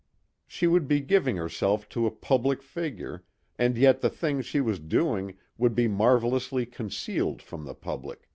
She 0.47 0.65
would 0.65 0.87
be 0.87 0.99
giving 0.99 1.35
herself 1.37 1.87
to 1.89 2.07
a 2.07 2.09
public 2.09 2.63
figure 2.63 3.23
and 3.59 3.77
yet 3.77 4.01
the 4.01 4.09
thing 4.09 4.41
she 4.41 4.59
was 4.59 4.79
doing 4.79 5.37
would 5.59 5.75
be 5.75 5.87
marvelously 5.87 6.65
concealed 6.65 7.39
from 7.39 7.65
the 7.65 7.75
public. 7.75 8.27